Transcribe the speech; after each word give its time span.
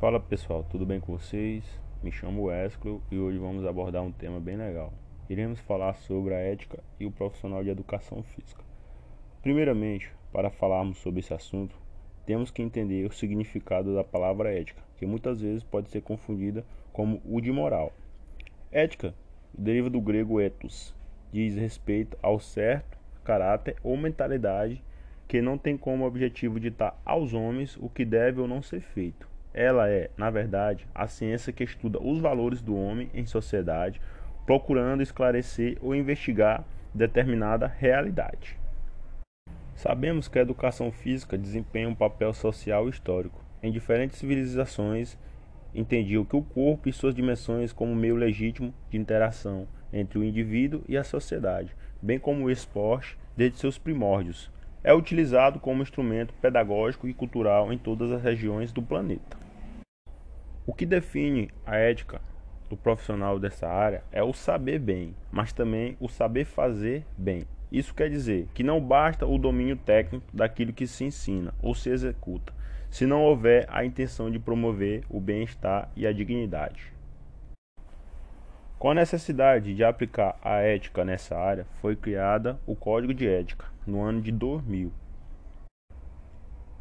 Fala 0.00 0.20
pessoal, 0.20 0.62
tudo 0.62 0.86
bem 0.86 1.00
com 1.00 1.18
vocês? 1.18 1.64
Me 2.04 2.12
chamo 2.12 2.44
Wesley 2.44 3.00
e 3.10 3.18
hoje 3.18 3.36
vamos 3.36 3.66
abordar 3.66 4.00
um 4.00 4.12
tema 4.12 4.38
bem 4.38 4.56
legal. 4.56 4.92
Iremos 5.28 5.58
falar 5.58 5.94
sobre 5.94 6.34
a 6.34 6.38
ética 6.38 6.78
e 7.00 7.04
o 7.04 7.10
profissional 7.10 7.64
de 7.64 7.70
educação 7.70 8.22
física. 8.22 8.62
Primeiramente, 9.42 10.14
para 10.32 10.50
falarmos 10.50 10.98
sobre 10.98 11.18
esse 11.18 11.34
assunto, 11.34 11.76
temos 12.24 12.48
que 12.52 12.62
entender 12.62 13.04
o 13.06 13.12
significado 13.12 13.92
da 13.92 14.04
palavra 14.04 14.54
ética, 14.56 14.80
que 14.96 15.04
muitas 15.04 15.40
vezes 15.40 15.64
pode 15.64 15.90
ser 15.90 16.02
confundida 16.02 16.64
como 16.92 17.20
o 17.24 17.40
de 17.40 17.50
moral. 17.50 17.92
Ética 18.70 19.12
deriva 19.52 19.90
do 19.90 20.00
grego 20.00 20.40
ethos, 20.40 20.94
diz 21.32 21.56
respeito 21.56 22.16
ao 22.22 22.38
certo 22.38 22.96
caráter 23.24 23.74
ou 23.82 23.96
mentalidade 23.96 24.80
que 25.26 25.42
não 25.42 25.58
tem 25.58 25.76
como 25.76 26.06
objetivo 26.06 26.60
ditar 26.60 26.96
aos 27.04 27.34
homens 27.34 27.76
o 27.76 27.88
que 27.88 28.04
deve 28.04 28.40
ou 28.40 28.46
não 28.46 28.62
ser 28.62 28.80
feito 28.80 29.27
ela 29.52 29.88
é, 29.88 30.10
na 30.16 30.30
verdade, 30.30 30.86
a 30.94 31.06
ciência 31.06 31.52
que 31.52 31.64
estuda 31.64 31.98
os 32.02 32.18
valores 32.18 32.60
do 32.60 32.76
homem 32.76 33.10
em 33.14 33.26
sociedade, 33.26 34.00
procurando 34.46 35.02
esclarecer 35.02 35.78
ou 35.80 35.94
investigar 35.94 36.64
determinada 36.94 37.66
realidade. 37.66 38.58
Sabemos 39.74 40.26
que 40.26 40.38
a 40.38 40.42
educação 40.42 40.90
física 40.90 41.38
desempenha 41.38 41.88
um 41.88 41.94
papel 41.94 42.32
social 42.32 42.88
histórico. 42.88 43.44
Em 43.62 43.70
diferentes 43.70 44.18
civilizações, 44.18 45.16
entendiam 45.74 46.24
que 46.24 46.36
o 46.36 46.42
corpo 46.42 46.88
e 46.88 46.92
suas 46.92 47.14
dimensões 47.14 47.72
como 47.72 47.94
meio 47.94 48.16
legítimo 48.16 48.74
de 48.90 48.96
interação 48.96 49.68
entre 49.92 50.18
o 50.18 50.24
indivíduo 50.24 50.82
e 50.88 50.96
a 50.96 51.04
sociedade, 51.04 51.76
bem 52.02 52.18
como 52.18 52.44
o 52.44 52.50
esporte 52.50 53.16
desde 53.36 53.58
seus 53.58 53.78
primórdios. 53.78 54.50
É 54.88 54.94
utilizado 54.94 55.60
como 55.60 55.82
instrumento 55.82 56.32
pedagógico 56.40 57.06
e 57.06 57.12
cultural 57.12 57.70
em 57.70 57.76
todas 57.76 58.10
as 58.10 58.22
regiões 58.22 58.72
do 58.72 58.80
planeta. 58.80 59.36
O 60.66 60.72
que 60.72 60.86
define 60.86 61.50
a 61.66 61.76
ética 61.76 62.22
do 62.70 62.74
profissional 62.74 63.38
dessa 63.38 63.68
área 63.68 64.02
é 64.10 64.22
o 64.22 64.32
saber 64.32 64.78
bem, 64.78 65.14
mas 65.30 65.52
também 65.52 65.94
o 66.00 66.08
saber 66.08 66.46
fazer 66.46 67.04
bem. 67.18 67.42
Isso 67.70 67.94
quer 67.94 68.08
dizer 68.08 68.48
que 68.54 68.62
não 68.62 68.80
basta 68.80 69.26
o 69.26 69.36
domínio 69.36 69.76
técnico 69.76 70.24
daquilo 70.32 70.72
que 70.72 70.86
se 70.86 71.04
ensina 71.04 71.52
ou 71.60 71.74
se 71.74 71.90
executa, 71.90 72.54
se 72.88 73.04
não 73.04 73.24
houver 73.24 73.66
a 73.68 73.84
intenção 73.84 74.30
de 74.30 74.38
promover 74.38 75.04
o 75.10 75.20
bem-estar 75.20 75.90
e 75.94 76.06
a 76.06 76.12
dignidade. 76.14 76.94
Com 78.78 78.90
a 78.90 78.94
necessidade 78.94 79.74
de 79.74 79.82
aplicar 79.82 80.38
a 80.40 80.58
ética 80.58 81.04
nessa 81.04 81.36
área, 81.36 81.66
foi 81.80 81.96
criada 81.96 82.60
o 82.64 82.76
Código 82.76 83.12
de 83.12 83.26
Ética 83.26 83.66
no 83.84 84.00
ano 84.02 84.22
de 84.22 84.30
2000. 84.30 84.92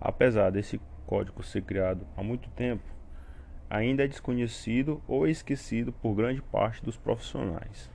Apesar 0.00 0.50
desse 0.50 0.80
código 1.04 1.42
ser 1.42 1.62
criado 1.62 2.06
há 2.16 2.22
muito 2.22 2.48
tempo, 2.50 2.84
ainda 3.68 4.04
é 4.04 4.06
desconhecido 4.06 5.02
ou 5.08 5.26
esquecido 5.26 5.92
por 5.92 6.14
grande 6.14 6.40
parte 6.40 6.80
dos 6.80 6.96
profissionais. 6.96 7.90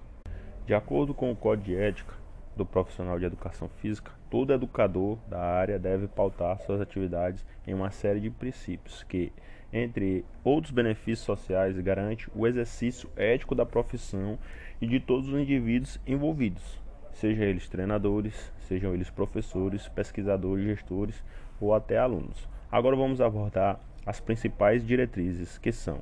De 0.66 0.74
acordo 0.74 1.14
com 1.14 1.32
o 1.32 1.36
Código 1.36 1.68
de 1.68 1.78
Ética 1.78 2.25
do 2.56 2.66
Profissional 2.66 3.20
de 3.20 3.26
Educação 3.26 3.68
Física, 3.68 4.12
todo 4.30 4.54
educador 4.54 5.18
da 5.28 5.40
área 5.40 5.78
deve 5.78 6.08
pautar 6.08 6.60
suas 6.62 6.82
atividades 6.82 7.46
em 7.68 7.74
uma 7.74 7.92
série 7.92 8.20
de 8.20 8.30
princípios 8.30 9.04
que, 9.04 9.32
entre 9.72 10.24
outros 10.44 10.72
benefícios 10.72 11.26
sociais, 11.26 11.78
garante 11.80 12.30
o 12.34 12.48
exercício 12.48 13.10
ético 13.16 13.56
da 13.56 13.66
profissão 13.66 14.40
e 14.82 14.88
de 14.88 15.00
todos 15.00 15.28
os 15.30 15.40
indivíduos 15.40 16.00
envolvidos, 16.08 16.82
sejam 17.12 17.44
eles 17.44 17.70
treinadores, 17.70 18.54
sejam 18.60 18.94
eles 18.94 19.10
professores, 19.10 19.88
pesquisadores, 19.90 20.66
gestores 20.66 21.24
ou 21.60 21.74
até 21.74 21.98
alunos. 21.98 22.48
Agora 22.72 22.96
vamos 22.96 23.22
abordar 23.22 23.80
as 24.06 24.20
principais 24.20 24.86
diretrizes, 24.86 25.58
que 25.58 25.72
são 25.72 26.02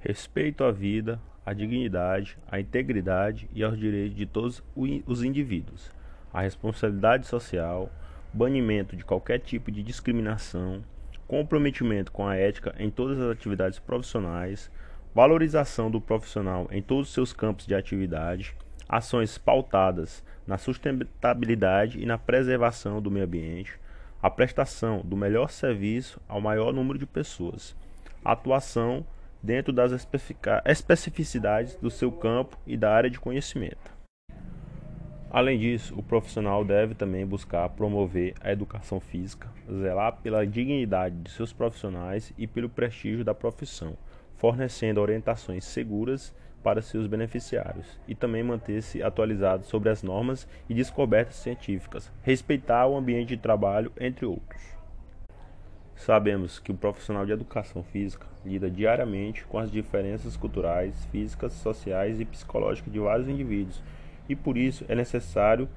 respeito 0.00 0.64
à 0.64 0.70
vida, 0.70 1.20
à 1.48 1.54
dignidade, 1.54 2.36
à 2.46 2.60
integridade 2.60 3.48
e 3.54 3.64
aos 3.64 3.78
direitos 3.78 4.14
de 4.14 4.26
todos 4.26 4.62
os 4.76 5.22
indivíduos, 5.22 5.90
a 6.30 6.42
responsabilidade 6.42 7.26
social, 7.26 7.90
banimento 8.34 8.94
de 8.94 9.02
qualquer 9.02 9.38
tipo 9.38 9.72
de 9.72 9.82
discriminação, 9.82 10.84
comprometimento 11.26 12.12
com 12.12 12.26
a 12.26 12.36
ética 12.36 12.74
em 12.78 12.90
todas 12.90 13.18
as 13.18 13.30
atividades 13.30 13.78
profissionais, 13.78 14.70
valorização 15.14 15.90
do 15.90 16.02
profissional 16.02 16.68
em 16.70 16.82
todos 16.82 17.08
os 17.08 17.14
seus 17.14 17.32
campos 17.32 17.66
de 17.66 17.74
atividade, 17.74 18.54
ações 18.86 19.38
pautadas 19.38 20.22
na 20.46 20.58
sustentabilidade 20.58 21.98
e 21.98 22.04
na 22.04 22.18
preservação 22.18 23.00
do 23.00 23.10
meio 23.10 23.24
ambiente, 23.24 23.72
a 24.22 24.28
prestação 24.28 25.00
do 25.02 25.16
melhor 25.16 25.50
serviço 25.50 26.20
ao 26.28 26.42
maior 26.42 26.74
número 26.74 26.98
de 26.98 27.06
pessoas, 27.06 27.74
a 28.22 28.32
atuação 28.32 29.06
dentro 29.42 29.72
das 29.72 29.92
especificidades 30.64 31.76
do 31.76 31.90
seu 31.90 32.10
campo 32.10 32.58
e 32.66 32.76
da 32.76 32.92
área 32.92 33.10
de 33.10 33.20
conhecimento. 33.20 33.98
Além 35.30 35.58
disso, 35.58 35.94
o 35.96 36.02
profissional 36.02 36.64
deve 36.64 36.94
também 36.94 37.26
buscar 37.26 37.68
promover 37.68 38.34
a 38.40 38.50
educação 38.50 38.98
física, 38.98 39.48
zelar 39.70 40.16
pela 40.22 40.46
dignidade 40.46 41.16
de 41.16 41.30
seus 41.30 41.52
profissionais 41.52 42.32
e 42.38 42.46
pelo 42.46 42.68
prestígio 42.68 43.24
da 43.24 43.34
profissão, 43.34 43.96
fornecendo 44.38 45.02
orientações 45.02 45.66
seguras 45.66 46.34
para 46.62 46.80
seus 46.80 47.06
beneficiários 47.06 48.00
e 48.08 48.14
também 48.14 48.42
manter-se 48.42 49.02
atualizado 49.02 49.66
sobre 49.66 49.90
as 49.90 50.02
normas 50.02 50.48
e 50.68 50.72
descobertas 50.72 51.36
científicas, 51.36 52.10
respeitar 52.22 52.86
o 52.86 52.96
ambiente 52.96 53.28
de 53.28 53.36
trabalho, 53.36 53.92
entre 54.00 54.24
outros. 54.24 54.77
Sabemos 55.98 56.60
que 56.60 56.70
o 56.70 56.76
profissional 56.76 57.26
de 57.26 57.32
educação 57.32 57.82
física 57.82 58.24
lida 58.44 58.70
diariamente 58.70 59.44
com 59.44 59.58
as 59.58 59.68
diferenças 59.68 60.36
culturais, 60.36 61.04
físicas, 61.06 61.52
sociais 61.54 62.20
e 62.20 62.24
psicológicas 62.24 62.92
de 62.92 63.00
vários 63.00 63.28
indivíduos 63.28 63.82
e 64.28 64.36
por 64.36 64.56
isso 64.56 64.84
é 64.88 64.94
necessário 64.94 65.68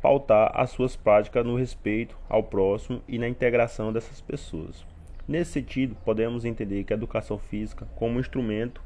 pautar 0.00 0.52
as 0.54 0.70
suas 0.70 0.94
práticas 0.94 1.44
no 1.44 1.56
respeito 1.56 2.16
ao 2.28 2.44
próximo 2.44 3.02
e 3.08 3.18
na 3.18 3.28
integração 3.28 3.92
dessas 3.92 4.20
pessoas. 4.20 4.86
Nesse 5.26 5.52
sentido, 5.52 5.96
podemos 6.04 6.44
entender 6.44 6.84
que 6.84 6.92
a 6.92 6.96
educação 6.96 7.36
física, 7.36 7.84
como 7.96 8.20
instrumento 8.20 8.80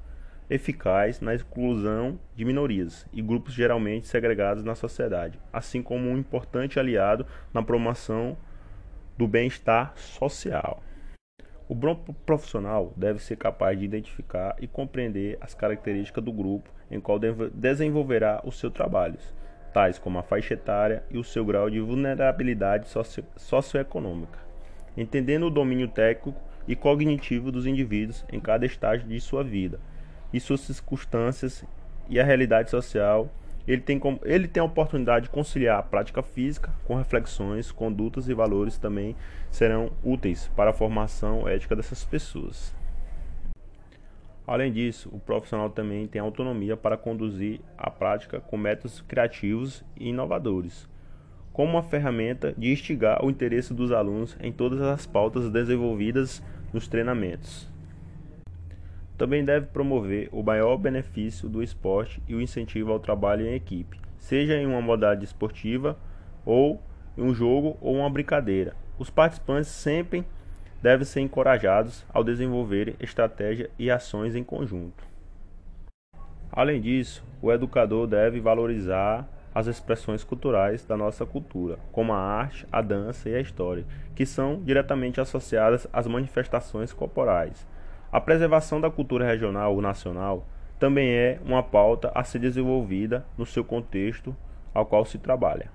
eficaz 0.49 1.21
na 1.21 1.35
exclusão 1.35 2.19
de 2.35 2.47
minorias 2.47 3.07
e 3.13 3.21
grupos 3.21 3.53
geralmente 3.53 4.07
segregados 4.07 4.65
na 4.65 4.75
sociedade, 4.75 5.39
assim 5.53 5.83
como 5.83 6.09
um 6.09 6.17
importante 6.17 6.81
aliado 6.81 7.27
na 7.53 7.63
promoção 7.63 8.39
do 9.19 9.27
bem-estar 9.27 9.93
social. 9.97 10.81
O 11.69 11.75
bom 11.75 11.97
profissional 12.25 12.95
deve 12.97 13.19
ser 13.19 13.37
capaz 13.37 13.77
de 13.77 13.85
identificar 13.85 14.55
e 14.61 14.69
compreender 14.69 15.37
as 15.41 15.55
características 15.55 16.25
do 16.25 16.33
grupo 16.33 16.71
em 16.89 17.01
qual 17.01 17.19
desenvolverá 17.53 18.41
os 18.45 18.59
seus 18.59 18.73
trabalhos, 18.73 19.35
tais 19.75 19.99
como 19.99 20.21
a 20.21 20.23
faixa 20.23 20.55
etária 20.55 21.03
e 21.11 21.19
o 21.19 21.25
seu 21.25 21.45
grau 21.45 21.69
de 21.69 21.81
vulnerabilidade 21.81 22.89
socio 22.89 23.25
socioeconômica, 23.37 24.39
entendendo 24.97 25.47
o 25.47 25.51
domínio 25.51 25.89
técnico 25.89 26.41
e 26.69 26.77
cognitivo 26.77 27.51
dos 27.51 27.67
indivíduos 27.67 28.25
em 28.33 28.39
cada 28.39 28.65
estágio 28.65 29.09
de 29.09 29.21
sua 29.21 29.43
vida 29.43 29.81
e 30.33 30.39
suas 30.39 30.61
circunstâncias 30.61 31.65
e 32.09 32.21
a 32.21 32.25
realidade 32.25 32.71
social, 32.71 33.29
ele 33.69 33.83
tem, 33.83 34.01
ele 34.25 34.49
tem 34.49 34.63
a 34.63 34.65
oportunidade 34.65 35.27
de 35.27 35.31
conciliar 35.31 35.79
a 35.79 35.83
prática 35.83 36.23
física 36.23 36.73
com 36.85 36.95
reflexões, 36.95 37.71
condutas 37.71 38.27
e 38.27 38.33
valores 38.33 38.79
também 38.79 39.15
serão 39.51 39.93
úteis 40.03 40.51
para 40.57 40.71
a 40.71 40.73
formação 40.73 41.47
ética 41.47 41.77
dessas 41.77 42.03
pessoas. 42.03 42.75
Além 44.47 44.73
disso, 44.73 45.11
o 45.13 45.21
profissional 45.21 45.69
também 45.69 46.07
tem 46.07 46.19
autonomia 46.19 46.79
para 46.79 46.97
conduzir 46.97 47.61
a 47.77 47.91
prática 47.91 48.41
com 48.41 48.57
métodos 48.57 49.03
criativos 49.03 49.85
e 50.01 50.09
inovadores, 50.09 50.89
como 51.53 51.73
uma 51.73 51.83
ferramenta 51.83 52.55
de 52.57 52.73
instigar 52.73 53.23
o 53.23 53.29
interesse 53.29 53.75
dos 53.75 53.93
alunos 53.93 54.35
em 54.41 54.51
todas 54.51 54.81
as 54.81 55.07
pautas 55.07 55.51
desenvolvidas 55.51 56.43
nos 56.73 56.89
treinamentos. 56.89 57.69
Também 59.19 59.45
deve 59.45 59.67
promover 59.67 60.29
o 60.31 60.45
maior 60.45 60.77
benefício 60.77 61.49
do 61.49 61.61
esporte 61.61 62.23
e 62.29 62.37
o 62.37 62.41
incentivo 62.41 62.93
ao 62.93 63.01
trabalho 63.01 63.45
em 63.45 63.55
equipe, 63.55 64.01
seja 64.17 64.55
em 64.55 64.65
uma 64.65 64.81
modalidade 64.81 65.25
esportiva 65.25 65.99
ou 66.47 66.81
em 67.17 67.23
um 67.23 67.35
jogo 67.35 67.77
ou 67.81 67.97
uma 67.97 68.09
brincadeira. 68.09 68.77
Os 68.97 69.11
participantes 69.11 69.71
sempre 69.71 70.25
devem 70.81 71.05
ser 71.05 71.21
encorajados 71.21 72.07
ao 72.15 72.23
desenvolverem 72.23 72.95
estratégia 73.01 73.69
e 73.77 73.91
ações 73.91 74.37
em 74.37 74.45
conjunto. 74.45 75.05
Além 76.53 76.81
disso, 76.81 77.25
o 77.43 77.51
educador 77.51 78.07
deve 78.07 78.39
valorizar 78.39 79.29
as 79.53 79.67
expressões 79.67 80.23
culturais 80.23 80.85
da 80.85 80.97
nossa 80.97 81.27
cultura, 81.27 81.77
como 81.91 82.13
a 82.13 82.19
arte, 82.19 82.65
a 82.71 82.81
dança 82.81 83.29
e 83.29 83.35
a 83.35 83.41
história, 83.41 83.85
que 84.15 84.25
são 84.25 84.63
diretamente 84.63 85.21
associadas 85.21 85.89
às 85.93 86.07
manifestações 86.07 86.93
corporais 86.93 87.67
a 88.11 88.21
preservação 88.21 88.81
da 88.81 88.91
cultura 88.91 89.27
regional 89.27 89.75
ou 89.75 89.83
nacional 89.83 90.47
também 90.79 91.11
é 91.11 91.39
uma 91.45 91.63
pauta 91.63 92.11
a 92.15 92.25
ser 92.25 92.39
desenvolvida 92.39 93.27
no 93.37 93.45
seu 93.45 93.63
contexto 93.63 94.35
ao 94.73 94.87
qual 94.87 95.05
se 95.05 95.19
trabalha. 95.19 95.71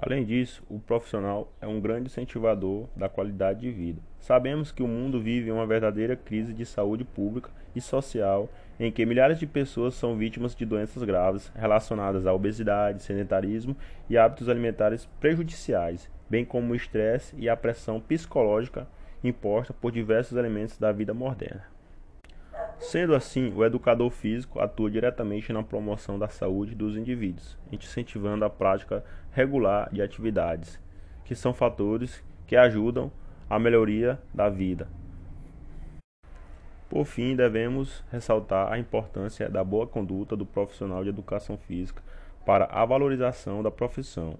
Além 0.00 0.24
disso, 0.24 0.62
o 0.70 0.78
profissional 0.78 1.52
é 1.60 1.66
um 1.66 1.80
grande 1.80 2.06
incentivador 2.06 2.86
da 2.94 3.08
qualidade 3.08 3.62
de 3.62 3.70
vida. 3.72 4.00
Sabemos 4.20 4.70
que 4.70 4.80
o 4.80 4.86
mundo 4.86 5.20
vive 5.20 5.50
uma 5.50 5.66
verdadeira 5.66 6.14
crise 6.14 6.54
de 6.54 6.64
saúde 6.64 7.02
pública 7.02 7.50
e 7.74 7.80
social, 7.80 8.48
em 8.78 8.92
que 8.92 9.04
milhares 9.04 9.40
de 9.40 9.46
pessoas 9.46 9.94
são 9.94 10.16
vítimas 10.16 10.54
de 10.54 10.64
doenças 10.64 11.02
graves 11.02 11.50
relacionadas 11.56 12.28
à 12.28 12.32
obesidade, 12.32 13.02
sedentarismo 13.02 13.76
e 14.08 14.16
hábitos 14.16 14.48
alimentares 14.48 15.06
prejudiciais, 15.18 16.08
bem 16.30 16.44
como 16.44 16.72
o 16.72 16.76
estresse 16.76 17.34
e 17.36 17.48
a 17.48 17.56
pressão 17.56 17.98
psicológica 17.98 18.86
imposta 19.22 19.72
por 19.72 19.92
diversos 19.92 20.36
elementos 20.36 20.78
da 20.78 20.92
vida 20.92 21.12
moderna. 21.12 21.64
Sendo 22.78 23.14
assim, 23.14 23.52
o 23.54 23.64
educador 23.64 24.10
físico 24.10 24.60
atua 24.60 24.90
diretamente 24.90 25.52
na 25.52 25.62
promoção 25.62 26.18
da 26.18 26.28
saúde 26.28 26.74
dos 26.74 26.96
indivíduos, 26.96 27.58
incentivando 27.72 28.44
a 28.44 28.50
prática 28.50 29.04
regular 29.32 29.88
de 29.92 30.00
atividades, 30.00 30.80
que 31.24 31.34
são 31.34 31.52
fatores 31.52 32.24
que 32.46 32.56
ajudam 32.56 33.10
a 33.50 33.58
melhoria 33.58 34.18
da 34.32 34.48
vida. 34.48 34.88
Por 36.88 37.04
fim, 37.04 37.36
devemos 37.36 38.02
ressaltar 38.10 38.72
a 38.72 38.78
importância 38.78 39.48
da 39.48 39.62
boa 39.62 39.86
conduta 39.86 40.34
do 40.34 40.46
profissional 40.46 41.02
de 41.02 41.10
educação 41.10 41.58
física 41.58 42.02
para 42.46 42.64
a 42.66 42.84
valorização 42.84 43.62
da 43.62 43.70
profissão, 43.70 44.38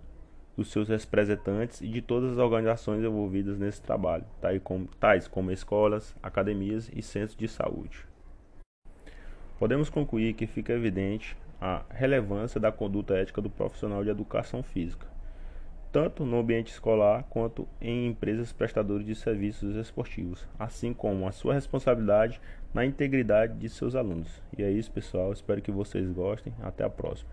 dos 0.58 0.72
seus 0.72 0.88
representantes 0.88 1.80
e 1.80 1.86
de 1.86 2.02
todas 2.02 2.32
as 2.32 2.38
organizações 2.38 3.04
envolvidas 3.04 3.56
nesse 3.56 3.80
trabalho, 3.80 4.24
tais 4.98 5.28
como 5.28 5.52
escolas, 5.52 6.16
academias 6.20 6.90
e 6.92 7.00
centros 7.00 7.36
de 7.36 7.46
saúde. 7.46 8.04
Podemos 9.56 9.88
concluir 9.88 10.34
que 10.34 10.48
fica 10.48 10.72
evidente 10.72 11.36
a 11.60 11.84
relevância 11.90 12.60
da 12.60 12.72
conduta 12.72 13.14
ética 13.14 13.40
do 13.40 13.48
profissional 13.48 14.02
de 14.02 14.10
educação 14.10 14.60
física, 14.60 15.06
tanto 15.92 16.24
no 16.26 16.40
ambiente 16.40 16.72
escolar 16.72 17.22
quanto 17.30 17.66
em 17.80 18.08
empresas 18.08 18.52
prestadoras 18.52 19.06
de 19.06 19.14
serviços 19.14 19.76
esportivos, 19.76 20.44
assim 20.58 20.92
como 20.92 21.28
a 21.28 21.30
sua 21.30 21.54
responsabilidade 21.54 22.40
na 22.74 22.84
integridade 22.84 23.54
de 23.54 23.68
seus 23.68 23.94
alunos. 23.94 24.42
E 24.56 24.64
é 24.64 24.70
isso, 24.72 24.90
pessoal. 24.90 25.32
Espero 25.32 25.62
que 25.62 25.70
vocês 25.70 26.10
gostem. 26.10 26.52
Até 26.60 26.82
a 26.82 26.90
próxima. 26.90 27.30